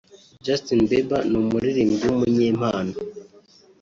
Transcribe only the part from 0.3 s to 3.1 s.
Justin Bieber ni umuririmbyi w’umunyempano